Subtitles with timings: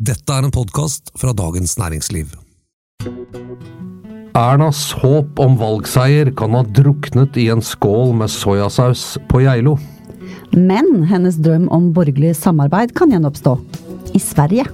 [0.00, 2.30] Dette er en podkast fra Dagens Næringsliv.
[4.32, 9.74] Ernas håp om valgseier kan ha druknet i en skål med soyasaus på Geilo.
[10.56, 13.58] Men hennes drøm om borgerlig samarbeid kan gjenoppstå.
[14.16, 14.64] I Sverige.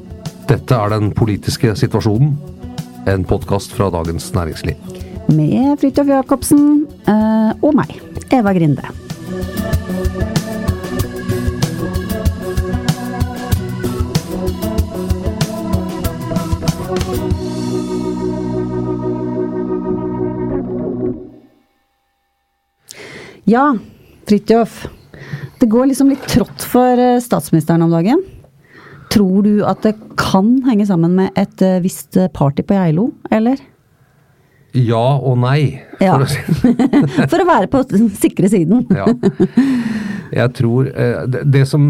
[0.47, 2.37] Dette er den politiske situasjonen.
[3.11, 4.79] En podkast fra Dagens Næringsliv.
[5.35, 7.99] Med Fridtjof Jacobsen eh, og meg,
[8.31, 8.95] Eva Grinde.
[23.46, 23.77] Ja,
[24.27, 24.88] Fridtjof.
[25.60, 28.24] Det går liksom litt trått for eh, statsministeren om dagen.
[29.14, 33.62] Tror du at det kan henge sammen med et eh, visst party på Geilo, eller?
[34.76, 35.82] Ja og nei.
[36.00, 36.16] Ja.
[36.16, 36.72] For å si.
[37.32, 38.84] For å være på den sikre siden.
[38.92, 39.08] Ja.
[40.34, 41.84] Jeg tror eh, det, som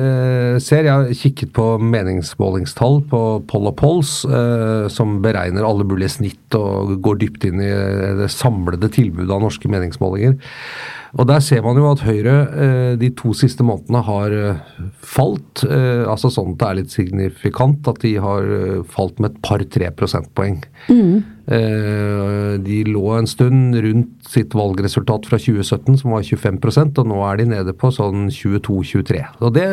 [0.00, 5.86] eh, ser, Jeg har kikket på meningsmålingstall på Poll og Polls, eh, som beregner alle
[5.88, 7.70] mulige snitt og går dypt inn i
[8.22, 10.38] det samlede tilbudet av norske meningsmålinger.
[11.14, 14.32] Og Der ser man jo at Høyre de to siste månedene har
[14.98, 15.62] falt.
[15.62, 18.48] altså sånn at det er litt signifikant at de har
[18.90, 20.64] falt med et par-tre prosentpoeng.
[20.90, 27.18] Eh, De lå en stund rundt sitt valgresultat fra 2017, som var 25% og nå
[27.28, 29.20] er de nede på sånn 22-23.
[29.44, 29.66] Og det,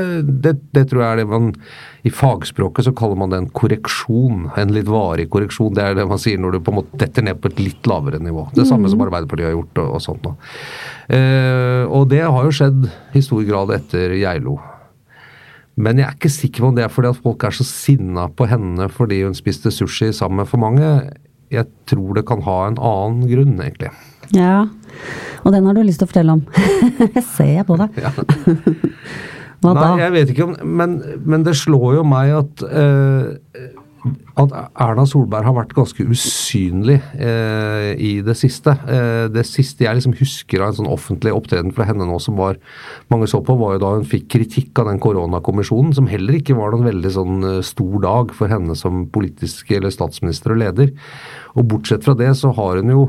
[0.44, 1.52] det, det tror jeg er det man
[2.08, 4.50] I fagspråket så kaller man det en korreksjon.
[4.60, 5.72] En litt varig korreksjon.
[5.78, 7.88] Det er det man sier når du på en måte detter ned på et litt
[7.88, 8.50] lavere nivå.
[8.58, 10.36] Det samme som Arbeiderpartiet har gjort og, og sånt nå.
[11.16, 14.60] Eh, og det har jo skjedd i stor grad etter Geilo.
[15.82, 18.28] Men jeg er ikke sikker på om det er fordi at folk er så sinna
[18.36, 20.90] på henne fordi hun spiste sushi sammen med for mange.
[21.52, 23.92] Jeg tror det kan ha en annen grunn, egentlig.
[24.32, 24.68] Ja,
[25.44, 26.46] og den har du lyst til å fortelle om.
[27.18, 28.00] Jeg ser på deg.
[29.62, 29.90] Hva Nei, da?
[30.00, 33.28] jeg vet ikke om Men, men det slår jo meg at eh,
[34.42, 38.74] at Erna Solberg har vært ganske usynlig eh, i det siste.
[38.90, 42.40] Eh, det siste jeg liksom husker av en sånn offentlig opptreden fra henne nå som
[42.40, 42.58] var
[43.14, 46.58] mange så på, var jo da hun fikk kritikk av den koronakommisjonen, som heller ikke
[46.58, 50.96] var noen veldig sånn eh, stor dag for henne som politisk eller statsminister og leder.
[51.54, 53.06] Og bortsett fra det så har hun jo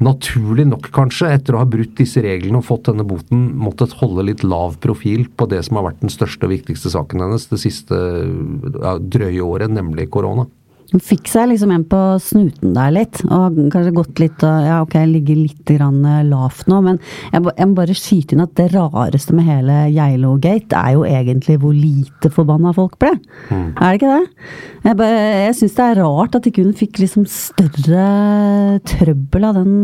[0.00, 4.24] naturlig nok kanskje, etter å ha brutt disse reglene og fått denne boten, måttet holde
[4.30, 7.60] litt lav profil på det som har vært den største og viktigste saken hennes det
[7.62, 10.48] siste ja, drøye året, nemlig korona.
[10.90, 14.80] Hun fikk seg liksom en på snuten der litt, og kanskje gått litt og Ja,
[14.82, 16.98] ok, jeg ligger litt grann eh, lavt nå, men
[17.30, 21.58] jeg, jeg må bare skyte inn at det rareste med hele Geilo-gate er jo egentlig
[21.62, 23.12] hvor lite forbanna folk ble.
[23.54, 24.50] Er det ikke det?
[24.88, 28.04] Jeg, bare- jeg syns det er rart at ikke hun fikk liksom større
[28.90, 29.74] trøbbel av den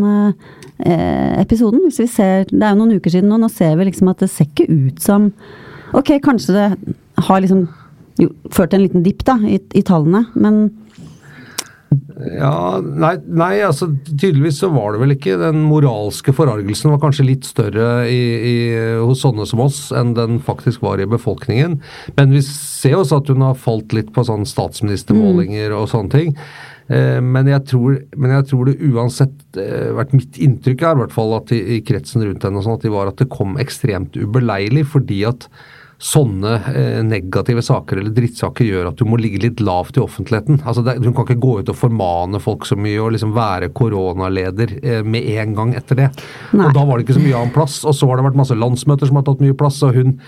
[0.82, 1.84] eh, episoden.
[1.86, 4.22] Hvis vi ser Det er jo noen uker siden nå, nå ser vi liksom at
[4.24, 5.30] det ser ikke ut som
[5.96, 6.64] Ok, kanskje det
[7.28, 7.62] har liksom
[8.20, 10.56] jo, ført en liten dipp da, i, i tallene, men
[12.16, 17.26] Ja, nei, nei, altså tydeligvis så var det vel ikke Den moralske forargelsen var kanskje
[17.28, 18.54] litt større i, i,
[19.02, 21.76] hos sånne som oss enn den faktisk var i befolkningen.
[22.16, 26.32] Men vi ser også at hun har falt litt på sånn statsministermålinger og sånne ting.
[26.88, 31.00] Eh, Men jeg, tror, men jeg tror det uansett eh, vært Mitt inntrykk er i
[31.04, 33.28] hvert fall at i, i kretsen rundt henne og sånn, at de var at det
[33.32, 35.50] kom ekstremt ubeleilig fordi at
[35.96, 40.60] sånne eh, negative saker eller drittsaker gjør at du må ligge litt lavt i offentligheten.
[40.68, 43.70] Altså det, Du kan ikke gå ut og formane folk så mye og liksom være
[43.76, 46.10] koronaleder eh, med en gang etter det.
[46.52, 46.68] Nei.
[46.68, 47.80] Og Da var det ikke så mye annen plass.
[47.84, 49.80] Og så har det vært masse landsmøter som har tatt mye plass.
[49.86, 50.18] og hun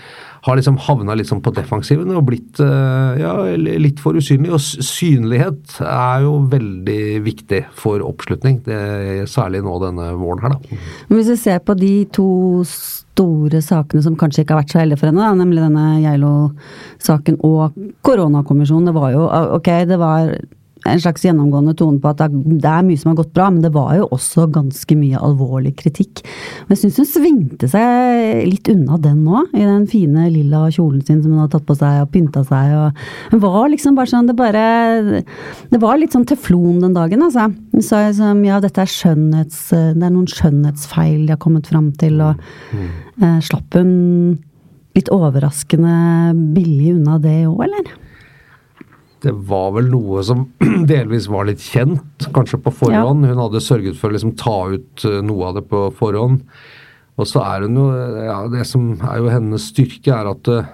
[0.45, 4.53] har liksom havna litt sånn på defensiven og blitt eh, ja, litt for usynlig.
[4.55, 8.61] Og synlighet er jo veldig viktig for oppslutning,
[9.29, 10.79] særlig nå denne våren her, da.
[11.11, 12.29] Hvis vi ser på de to
[12.67, 17.41] store sakene som kanskje ikke har vært så heldige for henne, da, nemlig denne Geilo-saken
[17.47, 17.75] og
[18.07, 19.27] koronakommisjonen, det var jo
[19.59, 20.31] ok, det var
[20.87, 23.73] en slags gjennomgående tone på at det er- mye som har gått bra, men det
[23.73, 26.23] var jo også ganske mye alvorlig kritikk.
[26.67, 31.05] Men jeg syns hun svingte seg litt unna den nå, i den fine lilla kjolen
[31.05, 32.73] sin som hun hadde tatt på seg og pynta seg.
[32.79, 35.23] Og hun var liksom bare sånn Det bare
[35.71, 37.49] Det var litt sånn teflon den dagen, altså.
[37.73, 39.69] Hun sa liksom ja, dette er skjønnhets...
[39.69, 42.35] Det er noen skjønnhetsfeil de har kommet fram til, og
[43.21, 44.39] eh, slapp hun
[44.95, 47.91] litt overraskende billig unna det òg, eller?
[49.23, 50.45] Det var vel noe som
[50.89, 53.27] delvis var litt kjent, kanskje på forhånd.
[53.27, 56.43] Hun hadde sørget for å liksom ta ut eh, noe av det på forhånd.
[57.19, 57.87] Og så er hun jo
[58.23, 60.69] ja, Det som er jo hennes styrke, er at eh,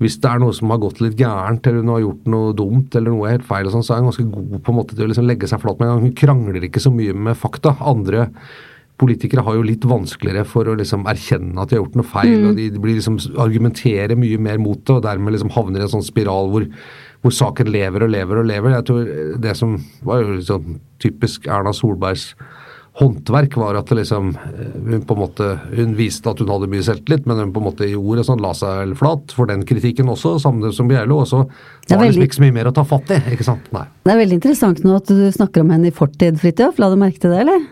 [0.00, 2.96] hvis det er noe som har gått litt gærent, eller hun har gjort noe dumt
[2.98, 5.06] eller noe helt feil, og sånn, så er hun ganske god på en måte til
[5.06, 6.08] å liksom legge seg flat med en gang.
[6.08, 7.76] Hun krangler ikke så mye med fakta.
[7.80, 8.26] Andre
[9.00, 12.36] politikere har jo litt vanskeligere for å liksom erkjenne at de har gjort noe feil,
[12.50, 15.86] og de, de blir liksom argumenterer mye mer mot det, og dermed liksom havner i
[15.86, 16.64] en sånn spiral hvor
[17.24, 18.76] hvor saken lever og lever og lever.
[18.76, 19.10] Jeg tror
[19.42, 19.76] Det som
[20.06, 22.32] var jo liksom typisk Erna Solbergs
[22.96, 26.84] håndverk, var at liksom eh, hun på en måte, hun viste at hun hadde mye
[26.84, 30.08] selvtillit, men hun på en måte i ordet sånn la seg flat for den kritikken
[30.08, 31.20] også, samme som Bjerlo.
[31.20, 33.20] Og så var det liksom ikke så mye mer å ta fatt i.
[33.34, 33.68] ikke sant?
[33.76, 33.84] Nei.
[34.06, 36.80] Det er veldig interessant nå at du snakker om henne i fortid, Fridtjof.
[36.80, 37.66] La du merke til det, eller?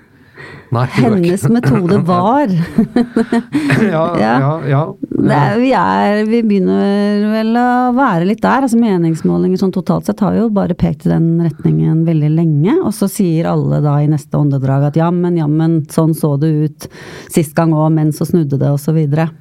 [0.75, 4.33] Nei, Hennes metode var ja, Ja.
[4.67, 4.83] ja,
[5.15, 8.67] er, vi, er, vi begynner vel å være litt der.
[8.67, 12.77] altså Meningsmålinger sånn totalt sett har jo bare pekt i den retningen veldig lenge.
[12.83, 16.89] Og så sier alle da i neste åndedrag at jammen, jammen, sånn så det ut
[17.33, 18.99] sist gang òg, men så snudde det, osv.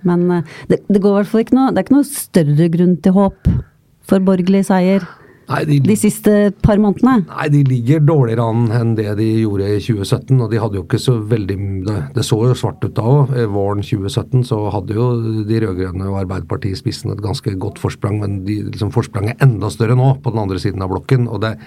[0.08, 2.72] Men eh, det, det går i hvert fall ikke noe Det er ikke noe større
[2.78, 3.54] grunn til håp
[4.04, 5.06] for borgerlig seier
[5.54, 6.34] Nei, de, de siste
[6.66, 7.28] par månedene.
[7.30, 10.42] Nei, de ligger dårligere an enn det de gjorde i 2017.
[10.42, 11.58] Og de hadde jo ikke så veldig
[12.16, 13.34] Det, så jo svart ut da òg.
[13.54, 15.10] Våren 2017 så hadde jo
[15.48, 19.48] de rød-grønne og Arbeiderpartiet i spissen et ganske godt forsprang, men de, liksom, forspranget er
[19.48, 21.30] enda større nå på den andre siden av blokken.
[21.30, 21.58] og det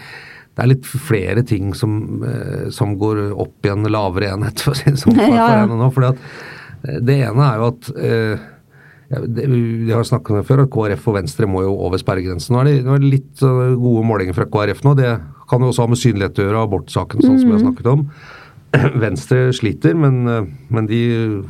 [0.56, 4.72] det er litt flere ting som, eh, som går opp i en lavere enhet, for
[4.72, 5.18] å si det sånn.
[5.36, 6.12] Ja, ja.
[6.88, 8.46] eh, Det ene er jo at eh,
[9.08, 12.56] Vi har snakket om det før, at KrF og Venstre må jo over sperregrensen.
[12.56, 14.96] Nå er det, nå er det litt eh, gode målinger fra KrF nå.
[14.98, 15.12] Det
[15.50, 18.02] kan jo også ha med synlighet å gjøre, abortsaken, sånn som vi har snakket om.
[19.04, 21.00] Venstre sliter, men, eh, men de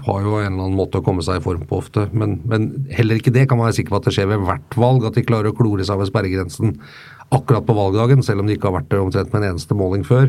[0.04, 2.06] har jo en eller annen måte å komme seg i form på ofte.
[2.12, 4.80] Men, men heller ikke det kan man være sikker på at det skjer ved hvert
[4.84, 6.76] valg, at de klarer å klore seg ved sperregrensen
[7.34, 10.04] akkurat på valgdagen, selv om de ikke har vært der omtrent med en eneste måling
[10.06, 10.28] før.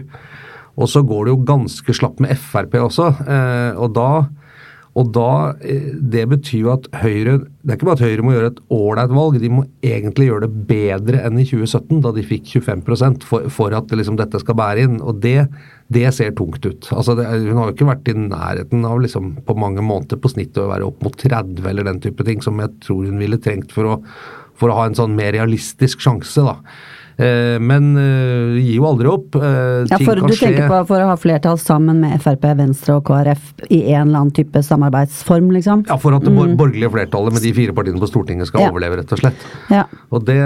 [0.77, 4.12] Og så går det jo ganske slapp med Frp også, eh, og da
[4.98, 8.34] og da, eh, Det betyr jo at Høyre Det er ikke bare at Høyre må
[8.34, 12.24] gjøre et ålreit valg, de må egentlig gjøre det bedre enn i 2017, da de
[12.24, 15.02] fikk 25 for, for at liksom dette skal bære inn.
[15.02, 15.50] Og det,
[15.92, 16.88] det ser tungt ut.
[16.94, 20.32] Altså det, Hun har jo ikke vært i nærheten av liksom på mange måneder på
[20.32, 23.42] snittet å være opp mot 30 eller den type ting, som jeg tror hun ville
[23.44, 23.98] trengt for å,
[24.56, 26.40] for å ha en sånn mer realistisk sjanse.
[26.48, 26.62] da.
[27.18, 29.36] Eh, men eh, det gir jo aldri opp.
[29.36, 30.52] Eh, Ja, for, du skje.
[30.52, 34.19] tenker på for å ha flertall sammen med Frp, Venstre og KrF i en eller
[34.22, 35.86] annen type samarbeidsform, liksom?
[35.90, 36.54] Ja, For at det mm.
[36.60, 38.66] borgerlige flertallet med de fire partiene på Stortinget skal Mm.
[38.68, 38.72] Ja.
[38.74, 39.48] overleve, rett og slett.
[39.74, 39.84] Ja.
[40.12, 40.38] Og det,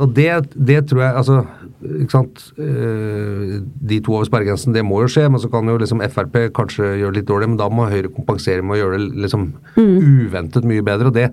[0.00, 1.38] og det, det tror jeg altså,
[1.82, 6.00] ikke sant, De to over sperregrensen, det må jo skje, men så kan jo liksom
[6.12, 9.22] Frp kanskje gjøre det litt dårlig, men da må Høyre kompensere med å gjøre det
[9.26, 9.48] liksom
[9.80, 11.08] uventet mye bedre.
[11.08, 11.30] og det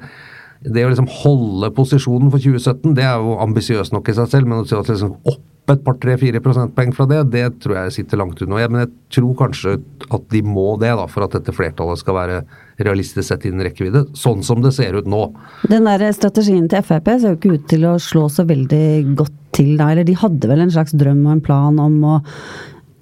[0.60, 4.50] det å liksom holde posisjonen for 2017, det er jo ambisiøst nok i seg selv,
[4.50, 7.94] men å at liksom opp et par, tre, fire prosentpoeng fra det, det tror jeg
[8.00, 8.62] sitter langt unna.
[8.72, 9.76] Men jeg tror kanskje
[10.10, 12.40] at de må det, da, for at dette flertallet skal være
[12.82, 14.08] realistisk sett innen rekkevidde.
[14.18, 15.28] Sånn som det ser ut nå.
[15.70, 19.38] Den der strategien til Frp ser jo ikke ut til å slå så veldig godt
[19.56, 22.20] til da, eller de hadde vel en slags drøm og en plan om å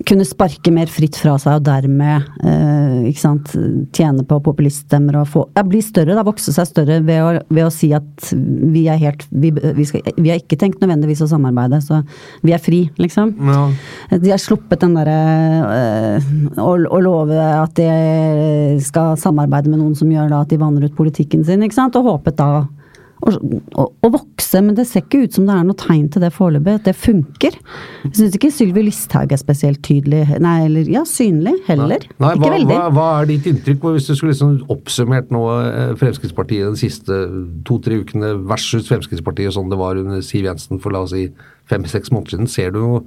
[0.08, 3.52] kunne sparke mer fritt fra seg og dermed eh, ikke sant,
[3.96, 7.68] tjene på populiststemmer og få ja, Bli større, da, vokse seg større ved å, ved
[7.68, 11.30] å si at vi er helt vi, vi, skal, vi har ikke tenkt nødvendigvis å
[11.32, 12.02] samarbeide, så
[12.46, 13.34] vi er fri, liksom.
[13.50, 13.66] Ja.
[14.24, 15.18] De har sluppet den derre
[15.76, 16.32] eh,
[16.62, 20.88] å, å love at de skal samarbeide med noen som gjør da at de vanner
[20.88, 22.52] ut politikken sin, ikke sant, og håpet da
[23.26, 26.30] å, å, vokse, men det ser ikke ut som det er noe tegn til det
[26.36, 27.58] foreløpig, at det funker.
[28.04, 32.06] Jeg syns ikke Sylvi Listhaug er spesielt tydelig, nei, eller ja, synlig heller.
[32.22, 32.76] Nei, ikke hva, veldig.
[32.76, 36.84] hva, hva er ditt inntrykk på, hvis du skulle liksom oppsummert nå eh, Fremskrittspartiet de
[36.84, 37.22] siste
[37.68, 41.28] to-tre ukene versus Fremskrittspartiet sånn det var under Siv Jensen for la oss si
[41.72, 42.52] fem-seks måneder siden?
[42.52, 43.04] Ser du noe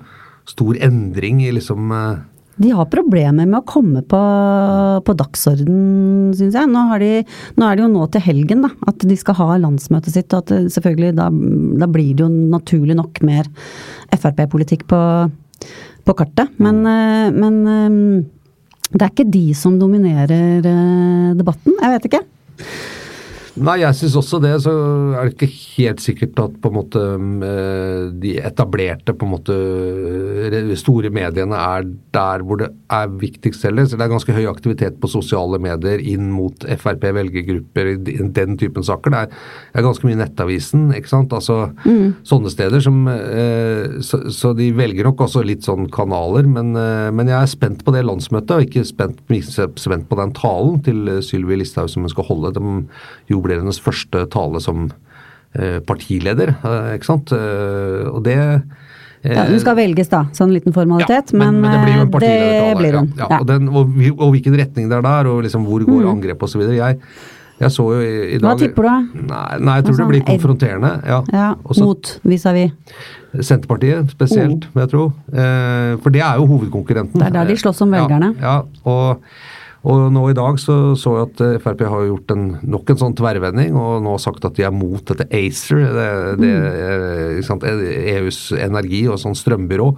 [0.50, 2.20] stor endring i liksom eh,
[2.60, 4.20] De har problemer med å komme på,
[5.06, 6.68] på dagsorden, syns jeg.
[6.68, 7.12] Nå, de,
[7.56, 10.34] nå er det jo nå til helgen da, at de skal ha landsmøtet sitt.
[10.34, 11.30] og at selvfølgelig da,
[11.84, 13.48] da blir det jo naturlig nok mer
[14.10, 15.00] Frp-politikk på,
[16.04, 16.52] på kartet.
[16.60, 17.98] Men, eh, men eh,
[18.90, 21.78] det er ikke de som dominerer eh, debatten.
[21.78, 22.24] Jeg vet ikke.
[23.58, 24.52] Nei, jeg syns også det.
[24.62, 24.72] Så
[25.18, 29.56] er det ikke helt sikkert at på en måte eh, de etablerte på en måte
[30.46, 33.88] eh, store mediene er der hvor det er viktigst heller.
[33.88, 39.14] Så det er ganske høy aktivitet på sosiale medier inn mot Frp-velgergrupper, den typen saker.
[39.14, 39.34] Det er,
[39.72, 41.34] det er ganske mye Nettavisen, ikke sant.
[41.34, 41.72] Altså
[42.28, 46.46] sånne steder som eh, så, så de velger nok også litt sånn kanaler.
[46.50, 46.70] Men,
[47.16, 49.20] men jeg er spent på det landsmøtet, og ikke spent,
[49.80, 52.54] spent på den talen til Sylvi Listhaug som hun skal holde.
[52.54, 54.90] De jo ble hennes første tale som
[55.56, 57.34] eh, partileder, eh, ikke sant.
[57.34, 58.38] Eh, og det
[59.20, 60.22] Ja, hun skal velges, da.
[60.32, 61.34] Sånn liten formalitet.
[61.34, 62.70] ja, men, det blir jo en partiledertale.
[62.70, 63.10] det blir hun.
[63.18, 63.40] Ja, ja.
[63.40, 66.62] Og, den, og, og hvilken retning det er der, og liksom hvor går angrep osv.
[66.72, 66.96] Jeg,
[67.60, 68.48] jeg så jo i, i dag Mm.
[68.48, 69.22] Hva tipper du?
[69.28, 70.92] Nei, nei jeg tror sånn, det blir konfronterende.
[71.04, 71.20] Ja.
[71.36, 72.72] Ja, Også, mot vis-à-vis.
[73.44, 75.04] Senterpartiet spesielt, vil jeg tro.
[75.28, 77.20] Eh, for det er jo hovedkonkurrenten.
[77.20, 78.32] Det er der de slåss om velgerne.
[78.40, 79.20] Ja, ja og,
[79.88, 83.00] Og nå i dag så så jeg at eh, Frp har gjort en, nok en
[83.00, 86.10] sånn tverrvending og nå sagt at de er mot dette ACER, det,
[86.42, 86.50] det,
[87.46, 89.88] sant, EUs energi- og sånn strømbyrå.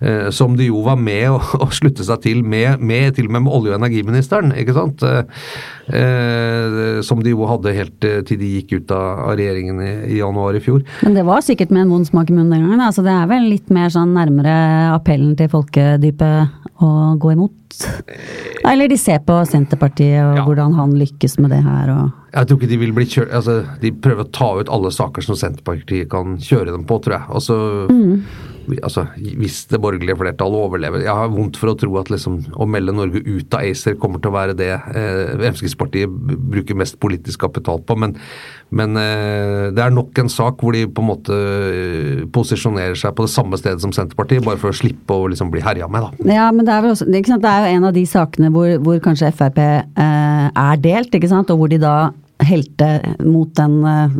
[0.00, 3.34] Eh, som de jo var med å, å slutte seg til, med, med, til og
[3.36, 4.54] med med olje- og energiministeren.
[4.56, 5.04] ikke sant?
[5.04, 10.18] Eh, som de jo hadde helt til de gikk ut av, av regjeringen i, i,
[10.22, 10.82] januar i fjor.
[11.04, 12.84] Men det var sikkert med en vond smak i munnen den gangen.
[12.86, 14.54] altså Det er vel litt mer sånn nærmere
[14.94, 16.90] appellen til folkedypet å
[17.20, 17.56] gå imot?
[18.66, 20.44] Eller de ser på Senterpartiet og ja.
[20.44, 23.54] hvordan han lykkes med det her og Jeg tror ikke de vil bli kjørt altså,
[23.80, 27.28] De prøver å ta ut alle saker som Senterpartiet kan kjøre dem på, tror jeg.
[27.36, 27.58] Altså,
[27.92, 32.38] mm altså, hvis det borgerlige flertallet overlever Jeg har vondt for å tro at liksom,
[32.54, 36.10] å melde Norge ut av ACER kommer til å være det eh, Fremskrittspartiet
[36.52, 37.96] bruker mest politisk kapital på.
[38.00, 38.14] Men,
[38.70, 43.16] men eh, det er nok en sak hvor de på en måte eh, posisjonerer seg
[43.16, 46.06] på det samme stedet som Senterpartiet, bare for å slippe å liksom, bli herja med.
[46.06, 46.32] Da.
[46.36, 49.32] Ja, men det er, også, det er, jo en av de sakene hvor, hvor kanskje
[49.36, 51.50] Frp eh, er delt, ikke sant?
[51.50, 52.10] og hvor de da
[52.46, 52.88] helte
[53.24, 54.18] mot den, eh,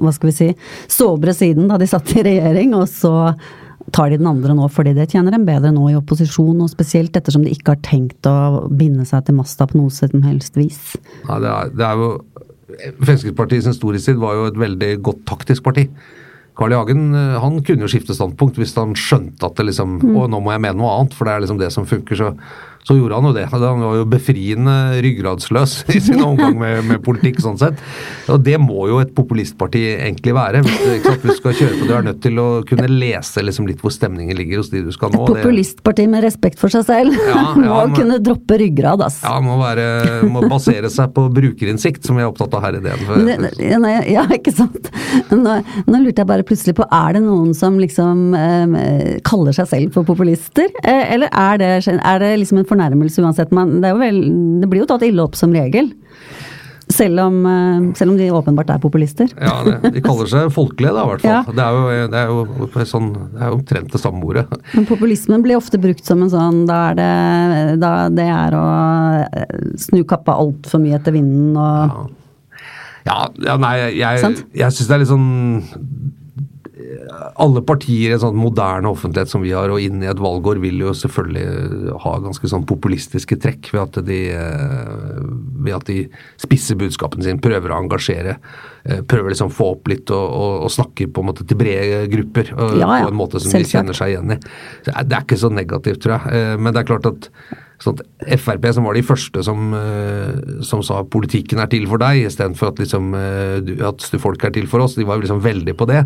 [0.00, 0.48] hva skal vi si,
[0.88, 3.14] sobre siden da de satt i regjering, og så
[3.94, 7.16] tar de den andre nå fordi det tjener dem bedre nå i opposisjon, og spesielt
[7.18, 10.80] ettersom de ikke har tenkt å binde seg til masta på noe som helst vis?
[11.26, 12.10] Ja, det er, det er jo
[12.76, 15.86] Fremskrittspartiets storhetstid var jo et veldig godt taktisk parti.
[16.56, 16.78] Carl I.
[16.80, 20.16] Hagen eh, han kunne jo skifte standpunkt hvis han skjønte at det liksom, mm.
[20.32, 22.18] nå må jeg mene noe annet, for det er liksom det som funker.
[22.18, 22.32] så
[22.86, 23.46] så gjorde han jo det.
[23.50, 27.80] Han var jo befriende ryggradsløs i sin omgang med, med, politikk, sånn sett.
[28.30, 30.62] Og det må jo et populistparti egentlig være.
[30.66, 33.66] Hvis du, hvis du skal kjøre på, du er nødt til å kunne lese liksom
[33.66, 35.24] litt hvor stemningen ligger hos de du skal nå.
[35.24, 37.18] Et populistparti med respekt for seg selv.
[37.18, 39.18] Ja, ja, må man, kunne droppe ryggrad, ass.
[39.26, 39.88] Ja, må, være,
[40.30, 43.90] må basere seg på brukerinnsikt, som vi er opptatt av her i DN.
[44.12, 44.92] Ja, ikke sant.
[45.32, 45.58] Nå,
[45.90, 49.98] nå, lurte jeg bare plutselig på, er det noen som liksom eh, kaller seg selv
[49.98, 50.70] for populister?
[50.86, 53.54] Eh, eller er det, er det liksom en fornærmelse uansett.
[53.56, 54.20] Man, det, vel,
[54.60, 55.90] det, blir jo tatt ille opp som regel.
[56.86, 59.32] Selv om, eh, selv om de åpenbart er populister.
[59.34, 61.32] Ja, det, de kaller seg folkelige da, i hvert fall.
[61.32, 61.40] Ja.
[61.56, 64.44] Det, er jo, det, er jo, sånn, det er jo omtrent det samme ordet.
[64.76, 68.68] Men populismen blir ofte brukt som en sånn Da er det, da det er å
[69.24, 72.06] eh, snu kappa altfor mye etter vinden og ja.
[73.06, 75.26] Ja, ja, nei, jeg, jeg, jeg syns det er litt sånn
[77.36, 80.60] alle partier i en sånn moderne offentlighet som vi har, og inn i et valgår,
[80.62, 85.20] vil jo selvfølgelig ha ganske sånn populistiske trekk ved at de, eh,
[85.66, 85.98] ved at de
[86.40, 88.38] spisser budskapene sine, prøver å engasjere.
[88.84, 92.06] Eh, prøver liksom få opp litt og, og, og snakker på en måte til brede
[92.12, 92.54] grupper.
[92.56, 93.04] Og, ja, ja.
[93.06, 93.68] På en måte som Selvsagt.
[93.68, 94.40] de kjenner seg igjen i.
[94.86, 96.34] Det er, det er ikke så negativt, tror jeg.
[96.40, 97.30] Eh, men det er klart at
[97.76, 99.74] Sånn at Frp, som var de første som,
[100.64, 103.10] som sa politikken er til for deg, istedenfor at, liksom,
[103.84, 106.00] at folk er til for oss, de var jo liksom veldig på det.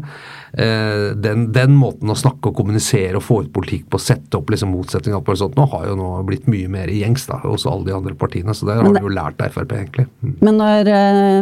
[0.53, 4.51] Eh, den, den måten å snakke og kommunisere og få ut politikk på, sette opp
[4.51, 7.69] liksom motsetninger på sånt, nå har jo nå blitt mye mer i gjengs da, hos
[7.71, 8.55] alle de andre partiene.
[8.57, 10.07] Så det har de jo lært av Frp, egentlig.
[10.25, 10.35] Mm.
[10.43, 10.93] Men når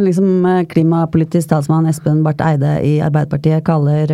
[0.05, 0.29] liksom,
[0.69, 4.13] klimapolitisk talsmann Espen Barth Eide i Arbeiderpartiet kaller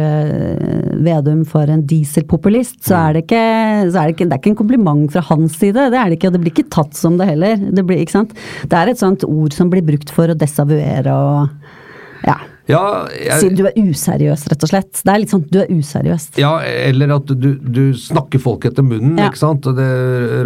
[1.05, 3.43] Vedum for en dieselpopulist, så er det ikke,
[3.91, 5.89] så er det ikke, det er ikke en kompliment fra hans side.
[5.91, 7.57] det er er det ikke, og det blir ikke tatt som det heller.
[7.59, 12.37] Det, blir, det er et sånt ord som blir brukt for å desavuere og ja.
[12.65, 15.01] Ja, jeg, du er useriøs, rett og slett.
[15.05, 16.31] Det er litt sånn du er useriøs.
[16.41, 19.27] Ja, eller at du, du snakker folk etter munnen, ja.
[19.29, 19.69] ikke sant.
[19.77, 19.85] Det,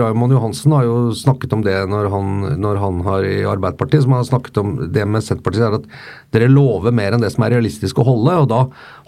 [0.01, 4.17] Raymond Johansen har jo snakket om det når han, når han har i Arbeiderpartiet, som
[4.17, 7.55] har snakket om det med Senterpartiet, er at dere lover mer enn det som er
[7.55, 8.61] realistisk å holde, og da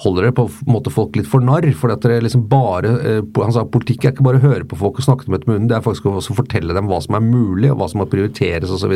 [0.05, 1.67] holder dere på en måte folk litt for narr.
[1.75, 4.79] For at dere liksom bare eh, Han sa politikk er ikke bare å høre på
[4.79, 7.27] folk og snakke dem etter munnen, det er faktisk å fortelle dem hva som er
[7.27, 8.95] mulig, og hva som må prioriteres osv.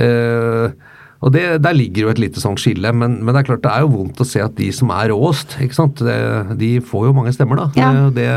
[0.00, 3.64] Uh, og det, Der ligger jo et lite sånn skille, men, men, det er klart
[3.66, 6.00] det er jo vondt å se at de som er råest, ikke sant?
[6.00, 6.16] Det,
[6.60, 7.60] de får jo mange stemmer.
[7.60, 7.66] da.
[7.76, 7.90] Ja.
[8.14, 8.28] Det,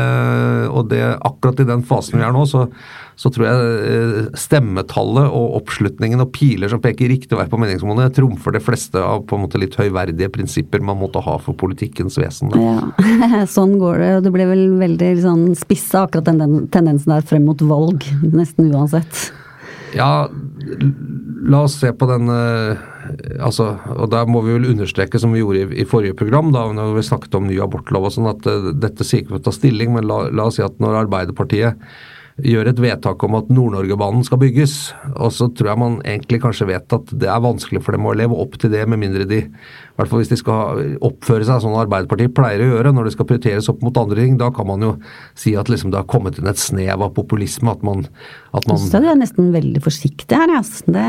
[0.68, 2.66] og det, akkurat i den fasen vi er nå, så,
[3.16, 8.12] så, tror jeg eh, stemmetallet og oppslutningen og piler som peker riktig vei på meningsmålene,
[8.12, 12.20] trumfer det fleste av på en måte litt høyverdige prinsipper man måtte ha for politikkens
[12.20, 12.52] vesen.
[12.52, 12.60] Da.
[12.60, 14.10] Ja, sånn går det.
[14.18, 18.68] og Det blir vel veldig sånn spissa akkurat den tendensen der frem mot valg, nesten
[18.74, 19.30] uansett.
[19.94, 20.28] Ja,
[21.44, 22.80] la oss se på den eh,
[23.44, 26.66] altså, og Der må vi vel understreke, som vi gjorde i, i forrige program, da
[26.72, 29.46] når vi snakket om ny abortlov, og sånn, at uh, dette sier ikke for å
[29.46, 31.80] ta stilling, men la, la oss si at når Arbeiderpartiet
[32.42, 34.74] gjør et vedtak om at Nord-Norgebanen skal bygges,
[35.14, 38.14] og så tror jeg man egentlig kanskje vet at det er vanskelig for dem å
[38.18, 39.44] leve opp til det, med mindre de
[39.94, 43.12] i hvert fall hvis de skal oppføre seg sånn Arbeiderpartiet pleier å gjøre når det
[43.14, 44.88] skal prioriteres opp mot andre ting, da kan man jo
[45.38, 47.70] si at liksom det har kommet inn et snev av populisme.
[47.70, 48.02] At man,
[48.50, 50.82] at man Så du er nesten veldig forsiktig her, altså.
[50.96, 51.04] Det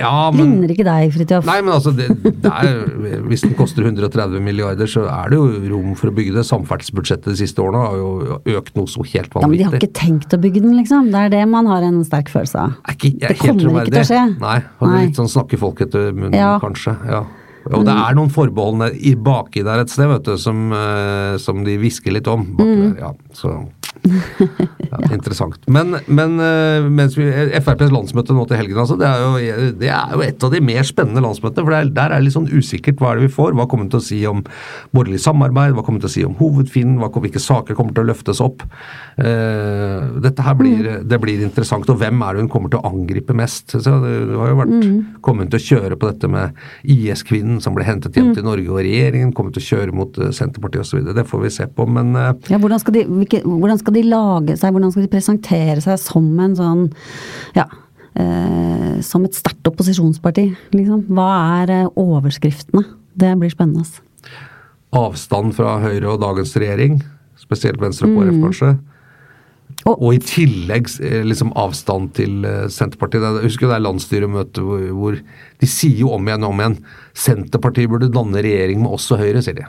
[0.00, 1.46] ja, men, ligner ikke deg, Fridtjof.
[1.46, 2.08] Nei, men altså, det,
[2.42, 2.82] det er,
[3.30, 6.46] hvis den koster 130 milliarder, så er det jo rom for å bygge det.
[6.50, 9.38] Samferdselsbudsjettet de siste årene har jo økt noe så helt vanvittig.
[9.38, 11.14] Ja, Men de har ikke tenkt å bygge den, liksom.
[11.14, 12.74] Det er det man har en sterk følelse av.
[12.90, 14.22] Ikke, Det kommer ikke til å skje.
[14.42, 15.02] Nei, Hadde Nei.
[15.06, 16.56] litt sånn snakke folk etter munnen, Ja.
[16.58, 16.98] kanskje.
[17.06, 17.24] ja.
[17.72, 21.64] Og det er noen forbeholdene i baki der et sted, vet du, som, eh, som
[21.66, 22.44] de hvisker litt om.
[22.58, 22.82] Baki Mm.
[22.94, 23.54] der, ja, så
[24.90, 25.58] ja, Interessant.
[25.72, 27.28] Men, men eh, vi,
[27.60, 30.62] FrPs landsmøte nå til helgen, altså, det er, jo, det er jo et av de
[30.64, 31.64] mer spennende landsmøtene.
[31.64, 33.56] for det er, Der er det litt sånn usikkert hva er det vi får.
[33.58, 34.44] Hva kommer vi til å si om
[34.96, 35.76] borgerlig samarbeid?
[35.76, 37.02] Hva kommer vi til å si om hovedfinnen?
[37.16, 38.64] Hvilke saker kommer til å løftes opp?
[39.16, 41.88] Uh, dette her blir, det blir interessant.
[41.92, 43.72] Og hvem er det hun kommer til å angripe mest?
[43.72, 44.74] Så det har jo vært
[45.24, 48.82] kommet til å kjøre på dette med IS-kvinnen som ble hentet hjem til Norge, og
[48.84, 51.12] regjeringen kommer til å kjøre mot eh, Senterpartiet osv.
[51.16, 51.86] Det får vi se på.
[51.90, 55.08] Men uh, Ja, hvordan skal, de, hvilke, hvordan skal de lage seg, hvordan skal de
[55.12, 56.84] presentere seg som en sånn
[57.56, 57.64] ja,
[58.16, 61.06] eh, som et sterkt opposisjonsparti, liksom?
[61.08, 61.30] Hva
[61.62, 62.84] er eh, overskriftene?
[63.16, 63.80] Det blir spennende.
[63.86, 64.00] ass.
[64.96, 67.00] avstand fra Høyre og dagens regjering,
[67.36, 68.78] spesielt Venstre og KrF kanskje.
[69.86, 73.22] Og- Og i tillegg eh, liksom avstand til eh, Senterpartiet.
[73.22, 75.18] Er- Jeg husker det er landsstyremøte hvor, hvor
[75.60, 76.78] de sier jo om igjen og om igjen
[77.14, 79.66] Senterpartiet burde danne regjering med oss og Høyre, sier de.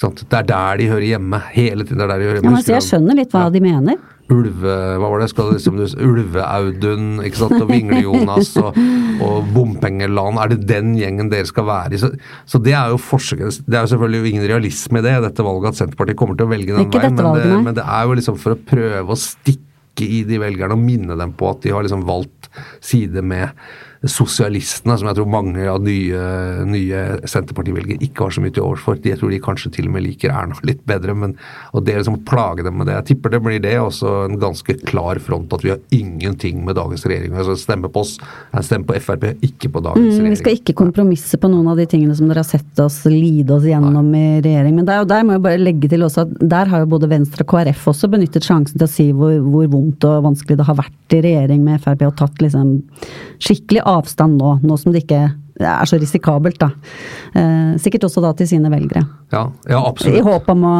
[0.00, 1.38] Det er der de hører hjemme.
[1.54, 2.56] Hele tiden det er der de hører Ja, hjemme.
[2.58, 3.50] men, jeg skjønner litt hva Ja.
[3.54, 3.96] de mener.
[4.32, 4.74] Ulve...
[4.98, 5.28] Hva var det?
[5.30, 7.58] Skal det liksom, Ulve-Audun ikke sant?
[7.60, 8.78] og Vingle-Jonas og,
[9.22, 10.40] og Bompengeland.
[10.40, 12.00] Er det den gjengen dere skal være i?
[12.00, 12.10] Så,
[12.48, 15.74] så det er jo forskjell, Det er jo selvfølgelig ingen realisme i det, dette valget,
[15.74, 17.14] at Senterpartiet kommer til å velge den veien.
[17.20, 20.74] Men det, men det er jo liksom for å prøve å stikke i de velgerne
[20.74, 22.48] og minne dem på at de har liksom valgt
[22.82, 23.52] side med
[24.10, 26.20] sosialistene, som jeg tror mange av nye,
[26.68, 28.98] nye Senterparti-velgere ikke har så mye til overs for.
[29.00, 31.36] De, jeg tror de kanskje til og med liker Erna litt bedre, men
[31.74, 32.96] og det liksom plage dem med det.
[33.00, 36.76] Jeg tipper det blir det, også en ganske klar front at vi har ingenting med
[36.78, 38.16] dagens regjering altså Stemme på oss,
[38.52, 40.30] en stemme på Frp, ikke på dagens Mm, regjering.
[40.34, 43.54] vi skal ikke kompromisse på noen av de tingene som dere har sett oss lide
[43.54, 44.74] oss gjennom i regjering.
[44.76, 47.46] Men der, der må jeg bare legge til også at der har jo både Venstre
[47.46, 50.78] og KrF også benyttet sjansen til å si hvor, hvor vondt og vanskelig det har
[50.78, 52.74] vært i regjering med Frp, og tatt liksom
[53.44, 55.22] skikkelig avstand nå, nå som det ikke
[55.62, 56.70] er så risikabelt, da.
[57.38, 59.04] Eh, sikkert også da til sine velgere.
[59.32, 60.76] Ja, ja I håp om å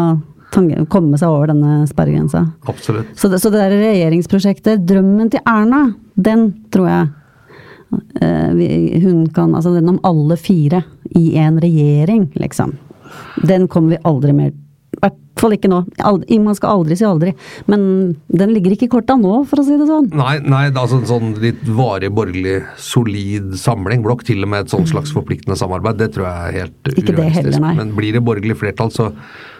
[0.90, 2.44] komme seg over denne sperregrensa.
[2.70, 3.10] absolutt.
[3.18, 7.08] Så det, så det der regjeringsprosjektet, drømmen til Erna, den tror jeg
[8.22, 12.76] eh, hun kan Altså den om alle fire i en regjering, liksom.
[13.46, 14.52] Den kommer vi aldri mer
[14.94, 15.80] I hvert fall ikke nå.
[16.06, 17.32] Aldri, man skal aldri si aldri.
[17.70, 17.82] Men
[18.30, 20.08] den ligger ikke i korta nå, for å si det sånn.
[20.14, 24.52] Nei, nei, det er altså en sånn litt varig borgerlig solid samling, blokk, til og
[24.54, 27.58] med et sånn slags forpliktende samarbeid, det tror jeg er helt Ikke urealistisk.
[27.58, 27.74] heller.
[27.82, 29.10] Men blir det borgerlig flertall, så,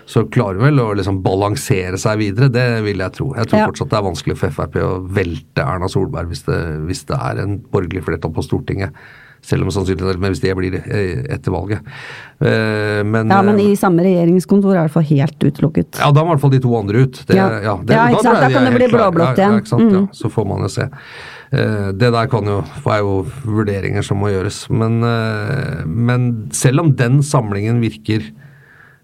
[0.07, 3.33] så klarer vel å liksom balansere seg videre, det vil jeg tro.
[3.35, 3.67] Jeg tror Ja.
[3.73, 7.43] fortsatt det er vanskelig for Frp å velte Erna Solberg hvis det, hvis det er
[7.45, 8.95] en borgerlig flertall på Stortinget.
[9.45, 11.85] Selv om sannsynligvis men hvis det blir eh, etter valget.
[12.41, 15.99] Eh, Men, Ja, men eh, i samme regjeringskontor er i hvert fall helt utelukket.
[16.01, 17.21] ja, da må i hvert fall de to andre ut.
[17.29, 17.49] Det, Ja.
[17.61, 17.77] ja.
[17.85, 18.41] det, Ja, ikke sant?
[18.41, 19.59] Da, Da kan er det bli blå-blått igjen.
[19.61, 19.93] Ja, sant?
[19.93, 20.09] Mm.
[20.17, 20.89] Så får man jo se.
[21.53, 24.65] Eh, Det der kan jo, er jo vurderinger som må gjøres.
[24.71, 28.25] Men, eh, men selv om den samlingen virker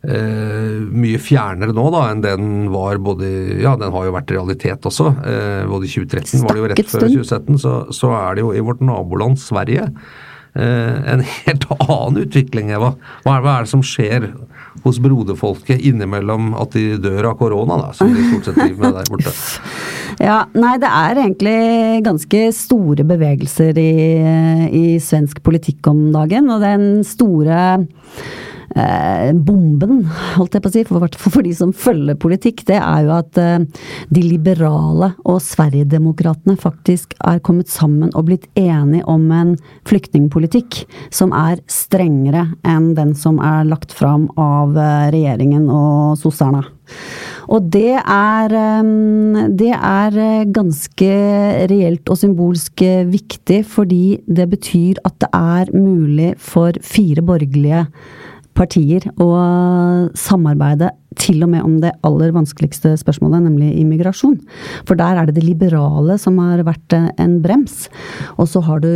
[0.02, 4.80] eh, mye fjernere nå da enn den var både Ja, den har jo vært realitet
[4.88, 5.10] også.
[5.20, 7.12] Eh, både i 2013 var det jo rett før stund.
[7.20, 9.96] 2017, så, så er det jo i vårt naboland Sverige eh,
[10.54, 12.94] en helt annen utvikling, Eva.
[13.24, 14.30] Hva er, hva er det som skjer
[14.84, 19.00] hos broderfolket innimellom at de dør av korona, da, som de stort sett driver med
[19.00, 19.34] der borte?
[20.20, 23.92] Ja, nei, det er egentlig ganske store bevegelser i,
[24.68, 26.50] i svensk politikk om dagen.
[26.52, 27.78] Og den store
[28.76, 30.04] eh, bomben,
[30.36, 33.40] holdt jeg på å si, for, for, de som følger politikk, det er jo at
[33.40, 33.58] eh,
[34.12, 39.56] de liberale og Sverigedemokratene faktisk er kommet sammen og blitt enige om en
[39.88, 46.64] flyktningpolitikk som er strengere enn den som er lagt fram av eh, regjeringen og sosserne.
[47.50, 51.10] Og det er, eh, det er eh, ganske
[51.70, 57.86] reelt og symbolsk viktig, fordi det betyr at det er mulig for fire borgerlige
[58.60, 59.28] partier å
[60.18, 64.36] samarbeide til og med om det aller vanskeligste spørsmålet, nemlig immigrasjon.
[64.88, 67.88] For der er det det liberale som har vært eh, en brems.
[68.36, 68.90] Og så har du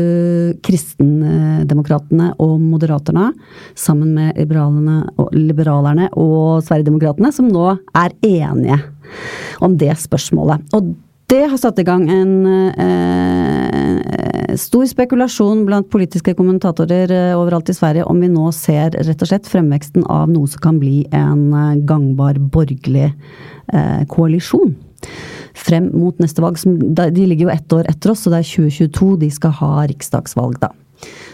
[0.64, 3.32] kristendemokratene og moderaterne
[3.78, 8.78] sammen med og, liberalerne og Sverigedemokratene, som nå er enige
[9.64, 10.70] om det spørsmålet.
[10.76, 10.94] Og
[11.32, 12.34] det har satt i gang en
[12.78, 19.22] eh, stor spekulasjon blant politiske kommentatorer eh, overalt i Sverige om vi nå ser rett
[19.24, 24.74] og slett fremveksten av noe som kan bli en eh, gangbar borgerlig eh, koalisjon.
[25.54, 26.58] Frem mot neste valg.
[26.96, 30.58] De ligger jo ett år etter oss, så det er 2022 de skal ha riksdagsvalg,
[30.62, 30.72] da.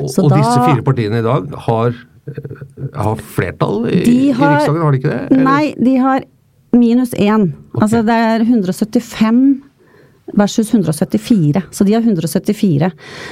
[0.07, 1.95] Så og da- disse fire partiene i dag har,
[2.29, 5.25] eh, har flertall i, De i Riksdagen, har de ikke det?
[5.31, 5.45] Eller?
[5.45, 6.27] Nei, de har
[6.73, 7.53] minus én.
[7.75, 9.63] Altså det er 175
[10.38, 11.62] versus 174.
[11.71, 12.90] Så de har 174.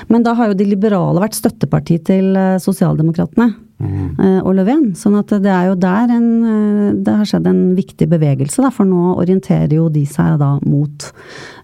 [0.08, 3.52] Men da har jo de liberale vært støtteparti til eh, sosialdemokratene.
[3.78, 4.42] Mm.
[4.42, 4.88] og Löfven.
[4.98, 8.72] Sånn at det er jo der en, eh, det har skjedd en viktig bevegelse, da,
[8.74, 11.06] for nå orienterer jo de seg da mot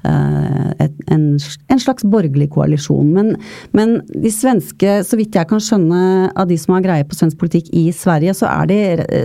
[0.07, 3.11] uh, et, en, en, slags borgerlig koalisjon.
[3.17, 3.35] Men,
[3.75, 7.41] men, de svenske, så vidt jeg kan skjønne av de som har greie på svensk
[7.41, 8.81] politikk i Sverige, så, de,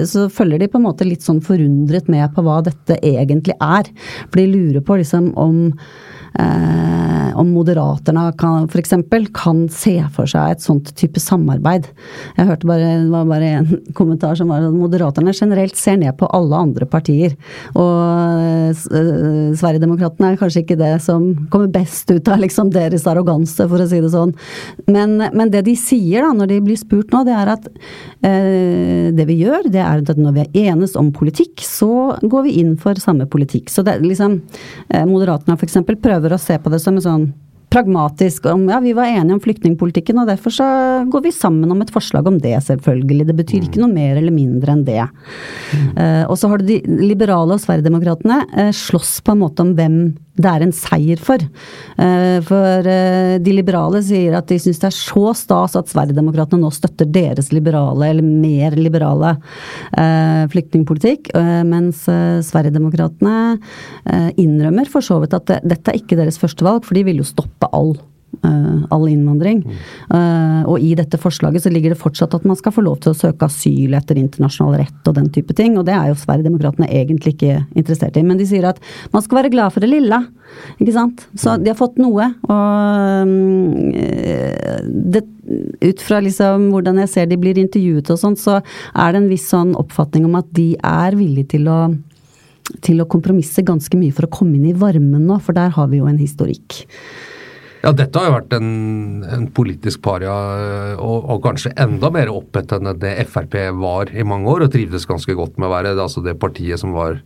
[0.10, 3.92] så følger de på en måte litt sånn forundret med på hva dette egentlig er.
[4.30, 5.68] For de lurer på liksom om
[6.38, 8.30] eh, om Moderaterna
[8.70, 8.94] f.eks.
[9.34, 11.88] kan se for seg et sånt type samarbeid.
[12.38, 16.18] Jeg hørte bare, det var bare en kommentar som var at Moderaterna generelt ser ned
[16.20, 17.36] på alle andre partier.
[17.76, 17.94] Og
[18.44, 23.82] eh, Sverigedemokraterna er kanskje ikke det som kommer best ut av liksom, deres arroganse, for
[23.82, 24.36] å si det sånn.
[24.90, 29.10] Men, men, det de sier da, når de blir spurt nå, det er at eh,
[29.16, 32.58] det vi gjør, det er at når vi er enes om politikk, så går vi
[32.62, 33.72] inn for samme politikk.
[33.72, 34.40] Så det, liksom,
[34.92, 35.80] eh, Moderaterna f.eks.
[35.90, 37.30] prøver prøver å se på det som en sånn
[37.70, 40.68] pragmatisk om ja, vi var enige om flyktningpolitikken, og derfor så
[41.06, 43.28] går vi sammen om et forslag om det, selvfølgelig.
[43.30, 45.04] Det betyr ikke noe mer eller mindre enn det.
[45.70, 45.92] Mm.
[45.94, 49.76] Uh, og så har du de liberale og Sverigedemokraterna uh, slåss på en måte om
[49.78, 50.00] hvem
[50.40, 51.44] det er en seier for.
[52.00, 52.90] Uh, for
[53.44, 57.52] de liberale sier at de syns det er så stas at Sverigedemokraterna nå støtter deres
[57.56, 59.36] liberale, eller mer liberale,
[60.52, 61.32] flyktningpolitikk,
[61.68, 62.04] mens
[62.48, 63.58] Sverigedemokraterna
[64.40, 67.28] innrømmer for så vidt at dette er ikke deres første valg, for de vil jo
[67.28, 67.96] stoppe all
[68.46, 69.64] all innvandring.
[70.12, 73.14] Uh, og i dette forslaget så ligger det fortsatt at man skal få lov til
[73.14, 76.90] å søke asyl etter internasjonal rett og den type ting, og det er jo Sverigedemokraterna
[76.90, 78.26] egentlig ikke interessert i.
[78.26, 78.82] Men de sier at
[79.14, 80.22] man skal være glad for det lille,
[80.80, 81.26] ikke sant.
[81.38, 82.32] Så de har fått noe.
[82.50, 83.90] Og um,
[85.10, 85.26] det,
[85.84, 89.32] ut fra liksom hvordan jeg ser de blir intervjuet og sånn, så er det en
[89.32, 91.82] viss sånn oppfatning om at de er villige til å
[92.86, 95.90] til å kompromisse ganske mye for å komme inn i varmen nå, for der har
[95.90, 96.84] vi jo en historikk.
[97.80, 98.72] Ja, dette har jo vært en,
[99.24, 100.34] en politisk paria,
[101.00, 105.08] og, og, kanskje enda mer opphet enn det Frp var i mange år, og trivdes
[105.08, 107.22] ganske godt med å være det, altså det partiet som var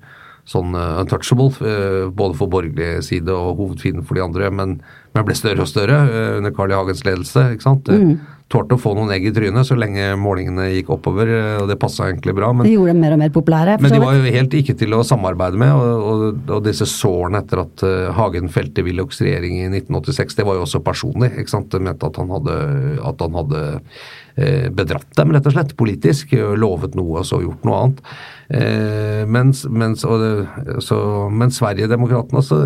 [0.50, 4.78] sånn uh, untouchable, uh, både for borgerlig side og hovedfienden for de andre, men,
[5.16, 6.78] men ble større og større uh, under Carl I.
[6.78, 7.48] Hagens ledelse.
[7.56, 7.90] ikke sant?
[7.90, 8.18] Mm
[8.54, 11.80] tålte å få noen egg i trynet så lenge målingene gikk oppover, eh, og det
[11.82, 12.52] passa egentlig bra.
[12.54, 13.78] Men, de gjorde dem mer og mer populære?
[13.84, 16.26] Men de var jo helt ikke til å samarbeide med, og, og,
[16.58, 20.68] og disse sårene etter at uh, Hagen felte Willochs regjering i 1986, det var jo
[20.68, 21.34] også personlig.
[21.34, 21.72] ikke sant?
[21.74, 22.60] De mente at han hadde,
[23.12, 26.38] at han hadde uh, bedratt dem, rett og slett, politisk.
[26.60, 28.08] Lovet noe og så gjort noe annet.
[28.54, 30.04] Eh, mens, mens,
[31.32, 32.58] mens Sverigedemokraterna altså,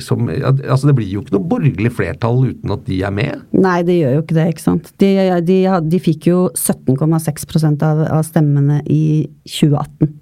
[0.00, 3.42] som, altså Det blir jo ikke noe borgerlig flertall uten at de er med?
[3.52, 4.77] Nei, det gjør jo ikke det, ikke sant.
[5.00, 5.10] De,
[5.44, 5.58] de,
[5.90, 10.12] de fikk jo 17,6% av, av stemmene i 2018.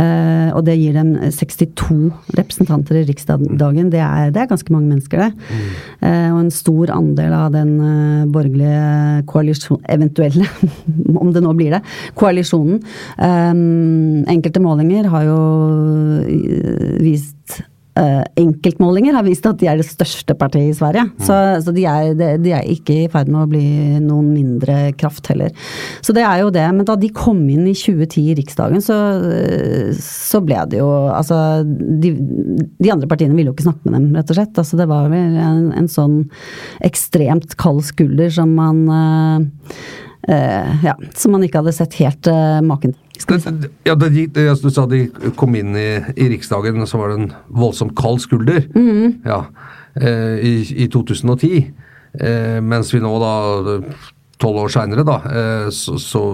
[0.00, 1.98] Eh, og det gir dem 62
[2.38, 3.90] representanter i Riksdagen.
[3.92, 5.58] Det er, det er ganske mange mennesker, det.
[6.04, 10.48] Eh, og en stor andel av den uh, borgerlige koalisjonen, eventuelle,
[11.22, 11.84] om det nå blir det,
[12.18, 12.80] koalisjonen.
[13.18, 13.52] Eh,
[14.34, 15.38] enkelte målinger har jo
[16.24, 17.62] eh, vist
[17.94, 21.04] Uh, enkeltmålinger har vist at de er det største partiet i Sverige.
[21.12, 21.20] Mm.
[21.22, 22.08] Så, så de, er,
[22.42, 23.66] de, er, ikke i ferd med å bli
[24.02, 25.52] noen mindre kraft heller.
[26.02, 26.64] Så det er jo det.
[26.74, 28.98] Men da de kom inn i 2010 i Riksdagen, så,
[30.02, 34.10] så ble det jo Altså, de, de, andre partiene ville jo ikke snakke med dem,
[34.18, 34.58] rett og slett.
[34.64, 36.18] Altså, det var vel en, en sånn
[36.84, 39.78] ekstremt kald skulder som man uh,
[40.26, 42.30] uh, Ja, som man ikke hadde sett helt
[42.66, 43.03] maken til.
[43.86, 45.06] Ja, da de, Du sa de
[45.38, 48.66] kom inn i, i Riksdagen, og så var det en voldsomt kald skulder.
[48.74, 49.20] Mm.
[49.26, 49.44] Ja,
[50.00, 51.70] eh, i, i, 2010.
[52.14, 53.78] Eh, mens vi nå, da,
[54.42, 56.24] tolv år seinere, da, eh, så, så,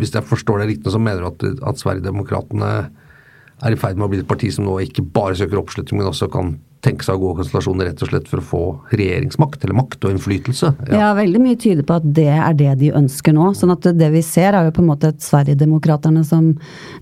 [0.00, 2.72] Hvis jeg forstår det riktig, så mener du at, at Sverigedemokraterna
[3.60, 6.08] er i ferd med å bli et parti som nå ikke bare søker oppslutning, men
[6.08, 8.62] også kan tenke seg å gå konstellasjoner rett og slett for å få
[8.94, 10.68] regjeringsmakt, eller makt og innflytelse.
[10.88, 10.94] Ja.
[11.02, 13.46] ja, veldig mye tyder på at det er det de ønsker nå.
[13.56, 16.44] sånn at det vi ser er jo på en måte et Sverigedemokraterna som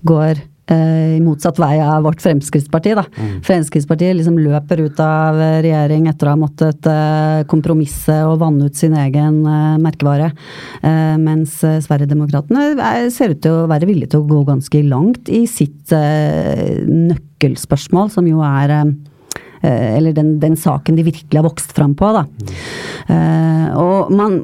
[0.07, 2.91] går eh, i motsatt vei av vårt Fremskrittsparti.
[2.99, 3.05] da.
[3.15, 3.39] Mm.
[3.47, 8.75] Fremskrittspartiet liksom løper ut av regjering etter å ha måttet uh, kompromisse og vanne ut
[8.75, 10.33] sin egen uh, merkevare.
[11.19, 12.61] Mens Sverigedemokraterna
[13.13, 18.27] ser ut til å være villige til å gå ganske langt i sitt nøkkelspørsmål, som
[18.27, 18.85] jo er Eh,
[19.61, 22.09] eller den, den, saken de virkelig har vokst fram på.
[22.15, 22.25] Da.
[23.09, 23.77] Mm.
[23.79, 24.35] og man,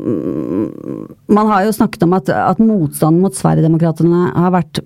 [1.28, 4.82] man har jo snakket om at, at motstanden mot Sverigedemokraterna har vært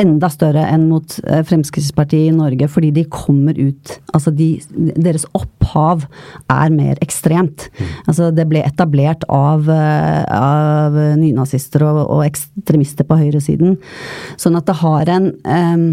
[0.00, 4.54] enda større enn mot eh, Fremskrittspartiet i Norge, fordi de kommer ut Altså de,
[4.96, 6.04] deres opphav
[6.52, 7.68] er mer ekstremt.
[8.04, 13.78] Altså det ble etablert av, av nynazister og, og, ekstremister på høyresiden.
[14.40, 15.86] Sånn at det har en um,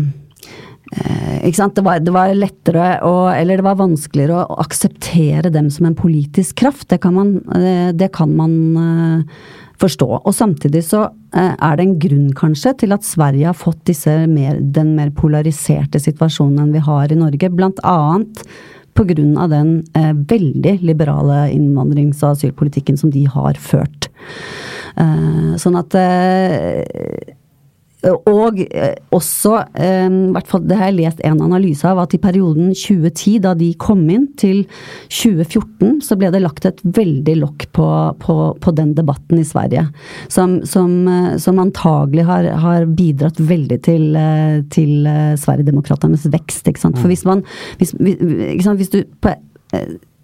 [0.95, 1.45] eh?
[1.49, 5.97] Det var, det var lettere å, eller det var vanskeligere å akseptere dem som en
[5.97, 6.89] politisk kraft.
[6.89, 9.39] Det kan man, eh, det kan man eh,
[9.80, 10.10] forstå.
[10.19, 13.93] Og samtidig så eh, er det en grunn kanskje til at Sverige har fått
[14.28, 17.49] mer, den mer polariserte situasjonen enn vi har i Norge.
[17.49, 18.43] Blant annet
[18.99, 19.47] pga.
[19.47, 24.10] den eh, veldig liberale innvandrings- og asylpolitikken som de har ført.
[24.97, 25.95] Eh, sånn at
[28.08, 32.22] og eh, også, eh, hvert fall det har jeg lest en analyse av, at i
[32.22, 34.62] perioden 2010, da de kom inn, til
[35.12, 37.88] 2014, så ble det lagt et veldig lokk på,
[38.24, 39.90] på, på, den debatten i Sverige.
[40.32, 44.16] Som, som, eh, som antagelig har, har, bidratt veldig til,
[44.72, 45.08] til
[45.38, 46.70] Sverigedemokraternes vekst.
[46.72, 46.98] Ikke sant?
[47.00, 47.44] For hvis man
[47.78, 49.36] hvis, hvis du på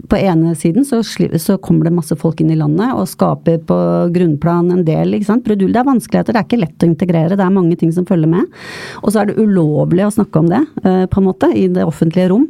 [0.10, 3.78] på ene siden så, så, kommer det masse folk inn i landet og skaper på
[4.16, 5.46] grunnplan en del ikke sant?
[5.46, 8.08] Brudul, det er vanskeligheter, det er ikke lett å integrere, det er mange ting som
[8.08, 8.52] følger med.
[9.04, 11.88] Og så er det ulovlig å snakke om det, eh, på en måte, i det
[11.88, 12.48] offentlige rom.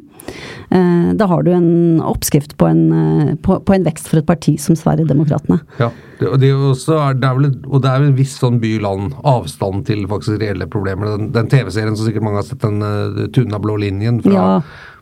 [0.69, 4.27] Eh, da har du en oppskrift på en, eh, på, på en vekst for et
[4.27, 5.59] parti som Sverigedemokraterna.
[5.79, 8.59] Ja, det, og, det er, det er vel, og det er vel en viss sånn
[8.63, 11.13] by-land-avstand til faktisk reelle problemer.
[11.13, 14.59] Den, den TV-serien som sikkert mange har sett, den uh, Tunna blå linjen fra ja.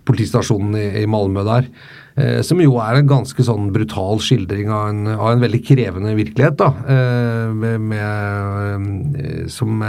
[0.10, 1.70] politistasjonen i, i Malmö der.
[2.16, 6.14] Eh, som jo er en ganske sånn brutal skildring av en, av en veldig krevende
[6.18, 6.60] virkelighet.
[6.60, 9.82] da, eh, med, med, eh, som,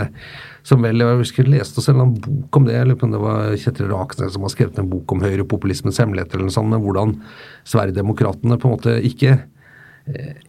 [0.62, 2.78] som, vel Jeg husker jeg leste oss en bok om det.
[2.80, 6.38] eller Det var Kjetil Raknes som har skrevet en bok om høyrepopulismens hemmeligheter.
[6.38, 7.20] eller noe sånt, men hvordan
[7.64, 9.42] Sverigedemokraterna på en måte ikke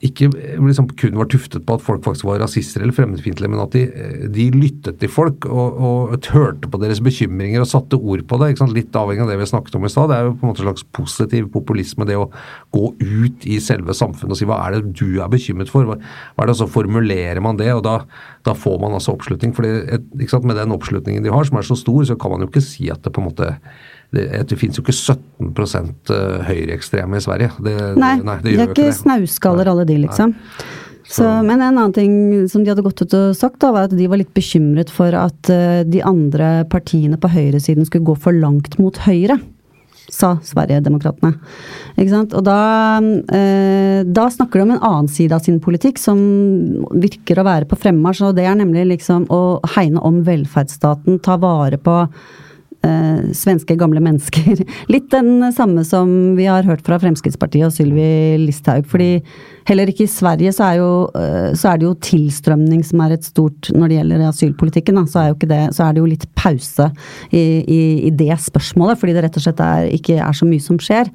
[0.04, 0.28] ikke
[0.60, 3.86] liksom kun var tuftet på at folk faktisk var rasister eller fremmedfiendtlige, men at de,
[3.88, 8.40] eh, de, lyttet til folk og, og, hørte på deres bekymringer og satte ord på
[8.42, 8.52] det.
[8.76, 10.12] Litt avhengig av det vi snakket om i stad.
[10.12, 12.28] Det er jo på en måte en slags positiv populisme, det å
[12.76, 15.88] gå ut i selve samfunnet og si hva er det du er bekymret for?
[15.88, 18.02] Hva, er det, og Så formulerer man det, og da,
[18.44, 19.56] da får man altså oppslutning.
[19.56, 22.66] fordi Med den oppslutningen de har, som er så stor, så kan man jo ikke
[22.66, 23.56] si at det på en måte
[24.16, 25.52] det, det finnes jo ikke 17
[26.16, 27.52] eh, høyreekstreme i Sverige.
[27.60, 30.36] Det, nei, nei, det, gjør det er ikke snauskaller alle de, liksom.
[31.06, 32.14] Så, men en annen ting
[32.50, 35.14] som de hadde gått ut og sagt, da, var at de var litt bekymret for
[35.14, 39.38] at uh, de andre partiene på høyresiden skulle gå for langt mot høyre.
[40.10, 41.32] Sa Sverigedemokraterna.
[41.98, 42.20] Ikke?
[42.38, 42.58] Og da,
[43.34, 46.20] eh, da snakker de om en annen side av sin politikk som
[46.94, 51.40] virker å være på fremmarsj, og det er nemlig liksom å hegne om velferdsstaten, ta
[51.42, 51.98] vare på
[52.86, 54.62] eh, svenske gamle mennesker.
[54.94, 58.88] Litt den samme som vi har hørt fra Fremskrittspartiet og Sylvi Listhaug.
[58.90, 59.20] fordi
[59.66, 63.16] heller ikke i Sverige så er, jo, eh, så er, det jo tilstrømning som er
[63.16, 66.28] et stort Når det gjelder asylpolitikken, da, så, er det, så, er det, jo litt
[66.38, 66.90] pause
[67.32, 69.00] i, i, i, det spørsmålet.
[69.02, 71.10] Fordi det rett og slett er, ikke er så mye som skjer.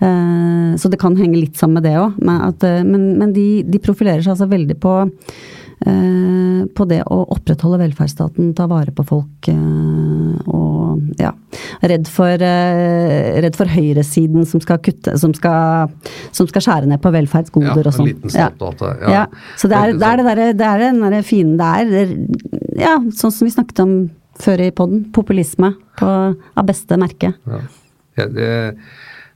[0.00, 2.18] Eh, så det kan henge litt sammen med det òg.
[2.20, 4.98] Men, eh, men, men de, de profilerer seg altså veldig på
[6.76, 11.32] på det å opprettholde velferdsstaten, ta vare på folk eh, og ja.
[11.86, 15.92] Redd for, eh, redd for høyresiden som skal kutte som skal,
[16.34, 18.12] som skal skjære ned på velferdsgoder ja, og sånn.
[18.32, 18.50] Ja.
[19.12, 19.24] ja.
[19.60, 22.14] Så det er, det er, det der, det er den derre fine Det er
[22.80, 23.96] ja, sånn som vi snakket om
[24.40, 25.04] før i poden.
[25.16, 27.34] Populisme på, av beste merke.
[28.16, 28.50] Ja, det,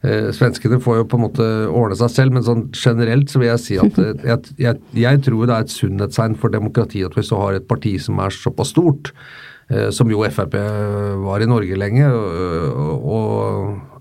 [0.00, 3.50] Eh, svenskene får jo på en måte ordne seg selv, men sånn generelt så vil
[3.50, 7.18] jeg si at eh, jeg, jeg, jeg tror det er et sunnhetstegn for demokratiet at
[7.18, 9.12] hvis du har et parti som er såpass stort,
[9.68, 10.56] eh, som jo Frp
[11.26, 13.20] var i Norge lenge, og,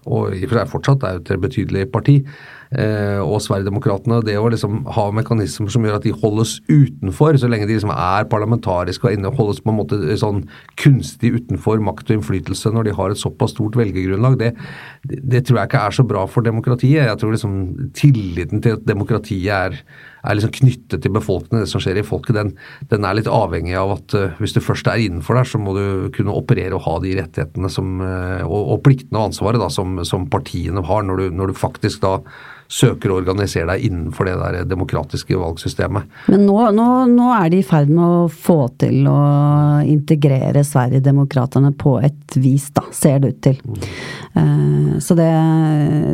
[0.08, 2.22] og, i og for seg fortsatt er et betydelig parti,
[2.70, 4.20] og Sverigedemokraterna.
[4.22, 7.94] Det å liksom ha mekanismer som gjør at de holdes utenfor, så lenge de liksom
[7.96, 10.44] er parlamentariske og inne, holdes på en måte sånn
[10.78, 14.52] kunstig utenfor makt og innflytelse når de har et såpass stort velgergrunnlag, det,
[15.02, 17.08] det tror jeg ikke er så bra for demokratiet.
[17.08, 17.58] Jeg tror liksom
[17.98, 19.82] tilliten til at demokratiet er
[20.28, 22.54] er liksom knyttet til befolkningen, det som skjer i folket, den,
[22.92, 25.76] den er litt avhengig av at uh, hvis du først er innenfor der, så må
[25.78, 29.70] du kunne operere og ha de rettighetene som, uh, og, og, pliktene og ansvaret da,
[29.74, 32.18] som, som partiene har, når du, når du faktisk da
[32.70, 36.06] søker å organisere deg innenfor det der demokratiske valgsystemet.
[36.30, 39.20] Men nå, nå, nå er de i ferd med å få til å
[39.90, 43.58] integrere Sverigedemokraterna på et vis, da, ser det ut til.
[43.66, 45.00] Mm.
[45.02, 45.32] Så det,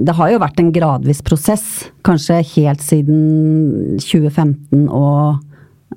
[0.08, 5.42] det har jo vært en gradvis prosess, kanskje helt siden 2015 og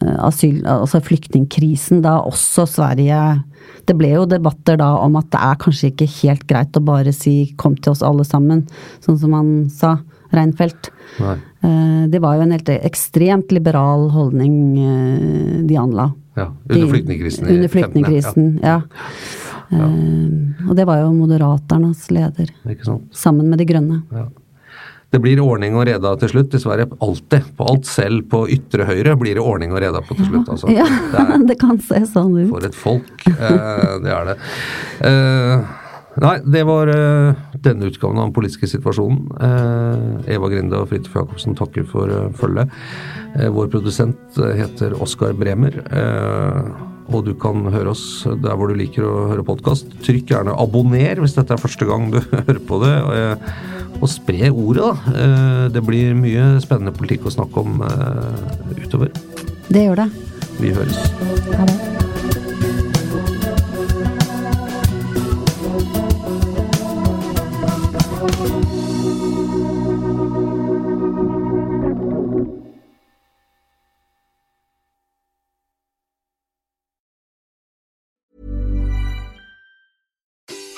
[0.02, 3.22] uh, asyl, altså flyktningkrisen, da også Sverige
[3.88, 7.12] det ble jo debatter da om at det er kanskje ikke helt greit å bare
[7.14, 8.66] si 'kom til oss alle sammen',
[9.00, 9.98] sånn som han sa.
[10.34, 10.90] Reinfeldt.
[11.18, 16.10] Uh, det var jo en helt ekstremt liberal holdning uh, de anla.
[16.38, 17.48] Ja, under flyktningkrisen.
[17.48, 18.80] Under flyktningkrisen, ja.
[18.80, 19.80] ja.
[19.84, 22.52] Uh, og det var jo Moderaternas leder.
[23.12, 24.02] Sammen med De Grønne.
[24.14, 24.28] Ja.
[25.08, 26.84] Det blir ordning og reda til slutt, dessverre.
[27.00, 27.46] Alltid.
[27.56, 30.50] På alt selv på ytre høyre blir det ordning og reda på til slutt.
[30.52, 30.68] Altså.
[30.74, 32.50] Ja, Det er det kan se sånn ut.
[32.50, 33.24] for et folk.
[33.30, 34.36] Eh, det er det.
[35.08, 35.70] Eh,
[36.22, 39.20] nei, det var uh, denne utgaven av den politiske situasjonen.
[39.38, 42.72] Uh, Eva Grinde og Fridtjof Jacobsen takker for uh, følget.
[43.54, 45.74] Vår produsent heter Oskar Bremer.
[47.12, 49.92] Og du kan høre oss der hvor du liker å høre podkast.
[50.02, 52.94] Trykk gjerne abonner hvis dette er første gang du hører på det.
[54.00, 55.68] Og spre ordet, da.
[55.76, 57.84] Det blir mye spennende politikk å snakke om
[58.80, 59.12] utover.
[59.68, 60.10] Det gjør det.
[60.58, 61.06] Vi høres.
[61.52, 61.97] Ha det.